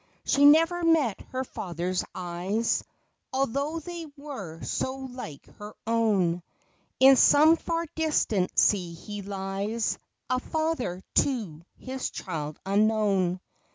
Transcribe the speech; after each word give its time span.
She 0.25 0.45
never 0.45 0.81
met 0.83 1.21
her 1.31 1.43
father's 1.43 2.03
eyes, 2.15 2.83
Although 3.31 3.77
they 3.79 4.07
were 4.17 4.59
so 4.63 4.95
like 4.95 5.45
her 5.59 5.75
own; 5.85 6.41
In 6.99 7.15
some 7.15 7.55
far 7.55 7.85
distant 7.93 8.57
sea 8.57 8.95
he 8.95 9.21
lies, 9.21 9.99
A 10.27 10.39
father 10.39 11.03
to 11.17 11.61
his 11.77 12.09
child 12.09 12.59
unknown. 12.65 13.41